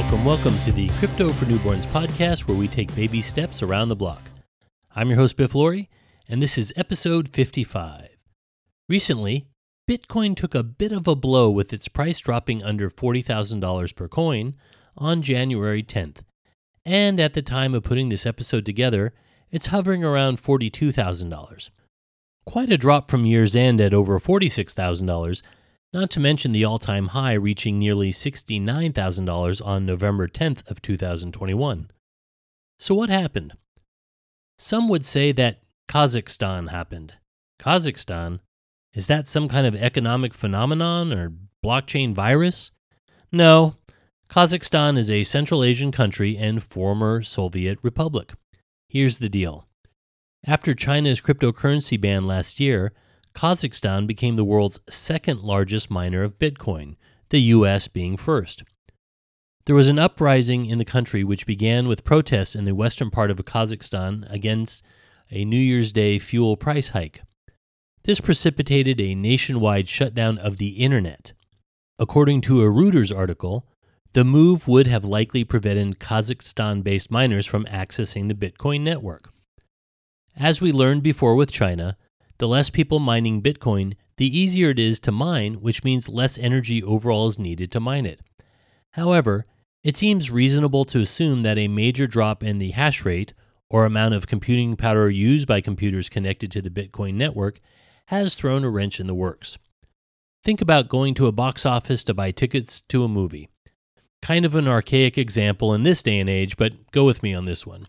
[0.00, 3.94] and welcome to the Crypto for Newborns podcast, where we take baby steps around the
[3.94, 4.30] block.
[4.96, 5.90] I'm your host, Biff Laurie,
[6.26, 8.08] and this is episode 55.
[8.88, 9.46] Recently,
[9.88, 14.54] Bitcoin took a bit of a blow with its price dropping under $40,000 per coin
[14.96, 16.22] on January 10th.
[16.86, 19.12] And at the time of putting this episode together,
[19.50, 21.70] it's hovering around $42,000.
[22.46, 25.42] Quite a drop from year's end at over $46,000
[25.92, 31.90] not to mention the all-time high reaching nearly $69,000 on November 10th of 2021.
[32.78, 33.54] So what happened?
[34.58, 37.14] Some would say that Kazakhstan happened.
[37.60, 38.40] Kazakhstan?
[38.94, 41.32] Is that some kind of economic phenomenon or
[41.64, 42.70] blockchain virus?
[43.32, 43.76] No.
[44.28, 48.32] Kazakhstan is a Central Asian country and former Soviet republic.
[48.88, 49.66] Here's the deal.
[50.46, 52.92] After China's cryptocurrency ban last year,
[53.34, 56.96] Kazakhstan became the world's second largest miner of Bitcoin,
[57.30, 58.62] the US being first.
[59.66, 63.30] There was an uprising in the country which began with protests in the western part
[63.30, 64.84] of Kazakhstan against
[65.30, 67.22] a New Year's Day fuel price hike.
[68.04, 71.34] This precipitated a nationwide shutdown of the internet.
[71.98, 73.66] According to a Reuters article,
[74.12, 79.32] the move would have likely prevented Kazakhstan based miners from accessing the Bitcoin network.
[80.36, 81.96] As we learned before with China,
[82.40, 86.82] the less people mining Bitcoin, the easier it is to mine, which means less energy
[86.82, 88.20] overall is needed to mine it.
[88.92, 89.44] However,
[89.84, 93.34] it seems reasonable to assume that a major drop in the hash rate,
[93.68, 97.60] or amount of computing power used by computers connected to the Bitcoin network,
[98.06, 99.58] has thrown a wrench in the works.
[100.42, 103.50] Think about going to a box office to buy tickets to a movie.
[104.22, 107.44] Kind of an archaic example in this day and age, but go with me on
[107.44, 107.86] this one.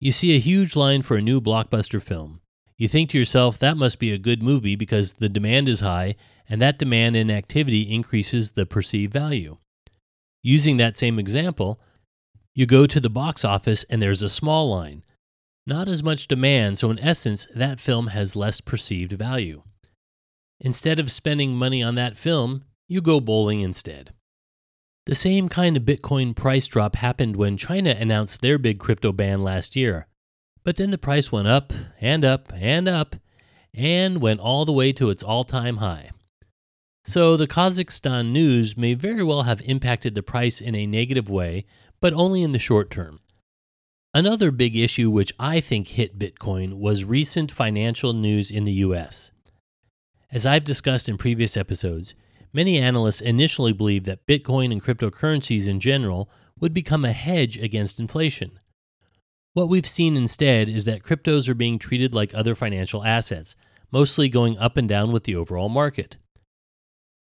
[0.00, 2.40] You see a huge line for a new blockbuster film.
[2.78, 6.16] You think to yourself, that must be a good movie because the demand is high,
[6.48, 9.58] and that demand and activity increases the perceived value.
[10.42, 11.80] Using that same example,
[12.54, 15.04] you go to the box office and there's a small line.
[15.66, 19.62] Not as much demand, so in essence, that film has less perceived value.
[20.60, 24.12] Instead of spending money on that film, you go bowling instead.
[25.06, 29.42] The same kind of Bitcoin price drop happened when China announced their big crypto ban
[29.42, 30.06] last year.
[30.64, 33.16] But then the price went up and up and up
[33.74, 36.10] and went all the way to its all time high.
[37.04, 41.64] So the Kazakhstan news may very well have impacted the price in a negative way,
[42.00, 43.20] but only in the short term.
[44.14, 49.32] Another big issue which I think hit Bitcoin was recent financial news in the US.
[50.30, 52.14] As I've discussed in previous episodes,
[52.52, 56.30] many analysts initially believed that Bitcoin and cryptocurrencies in general
[56.60, 58.58] would become a hedge against inflation.
[59.54, 63.54] What we've seen instead is that cryptos are being treated like other financial assets,
[63.90, 66.16] mostly going up and down with the overall market.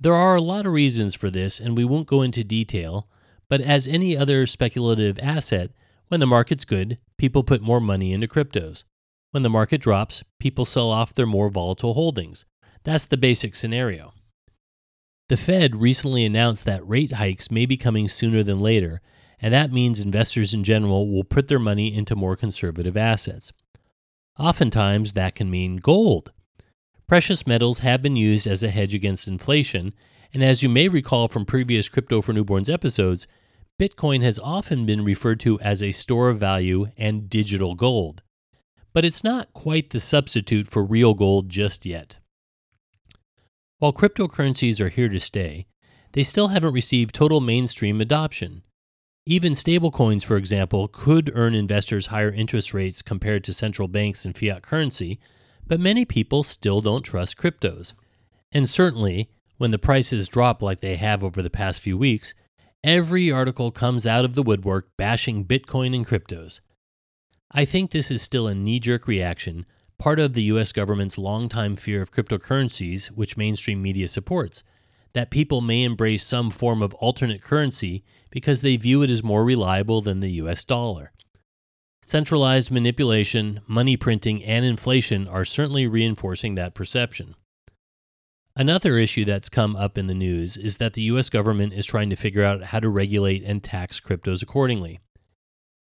[0.00, 3.08] There are a lot of reasons for this, and we won't go into detail,
[3.50, 5.70] but as any other speculative asset,
[6.08, 8.84] when the market's good, people put more money into cryptos.
[9.30, 12.46] When the market drops, people sell off their more volatile holdings.
[12.84, 14.14] That's the basic scenario.
[15.28, 19.00] The Fed recently announced that rate hikes may be coming sooner than later,
[19.40, 23.52] and that means investors in general will put their money into more conservative assets.
[24.38, 26.32] Oftentimes, that can mean gold.
[27.06, 29.94] Precious metals have been used as a hedge against inflation,
[30.32, 33.26] and as you may recall from previous Crypto for Newborns episodes,
[33.80, 38.22] Bitcoin has often been referred to as a store of value and digital gold.
[38.92, 42.18] But it's not quite the substitute for real gold just yet.
[43.78, 45.66] While cryptocurrencies are here to stay,
[46.12, 48.62] they still haven't received total mainstream adoption.
[49.26, 54.36] Even stablecoins, for example, could earn investors higher interest rates compared to central banks and
[54.36, 55.18] fiat currency,
[55.66, 57.94] but many people still don't trust cryptos.
[58.52, 62.34] And certainly, when the prices drop like they have over the past few weeks,
[62.82, 66.60] every article comes out of the woodwork bashing Bitcoin and cryptos.
[67.50, 69.64] I think this is still a knee jerk reaction,
[69.96, 74.64] part of the US government's longtime fear of cryptocurrencies, which mainstream media supports
[75.14, 79.44] that people may embrace some form of alternate currency because they view it as more
[79.44, 81.12] reliable than the US dollar.
[82.06, 87.34] Centralized manipulation, money printing, and inflation are certainly reinforcing that perception.
[88.56, 92.10] Another issue that's come up in the news is that the US government is trying
[92.10, 95.00] to figure out how to regulate and tax cryptos accordingly.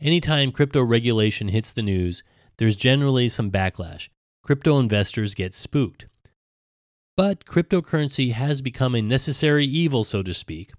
[0.00, 2.22] Anytime crypto regulation hits the news,
[2.58, 4.08] there's generally some backlash.
[4.42, 6.06] Crypto investors get spooked.
[7.18, 10.70] But cryptocurrency has become a necessary evil, so to speak.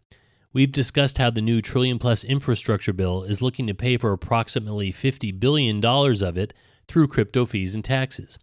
[0.53, 4.93] We've discussed how the new trillion plus infrastructure bill is looking to pay for approximately
[4.93, 6.53] $50 billion of it
[6.87, 8.39] through crypto fees and taxes.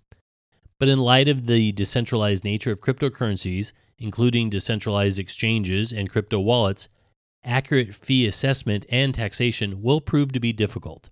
[0.79, 6.91] But in light of the decentralized nature of cryptocurrencies, including decentralized exchanges and crypto wallets,
[7.45, 11.09] accurate fee assessment and taxation will prove to be difficult.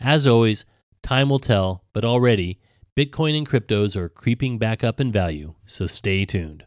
[0.00, 0.64] As always,
[1.04, 2.58] time will tell, but already,
[2.96, 6.64] Bitcoin and cryptos are creeping back up in value, so stay tuned.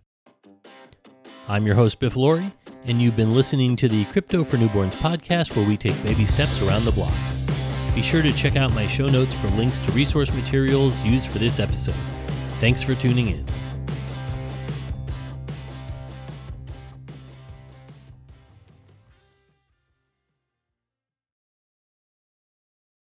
[1.48, 2.54] I'm your host, Biff Laurie,
[2.86, 6.62] and you've been listening to the Crypto for Newborns podcast where we take baby steps
[6.62, 7.16] around the block.
[7.96, 11.40] Be sure to check out my show notes for links to resource materials used for
[11.40, 11.96] this episode.
[12.60, 13.46] Thanks for tuning in.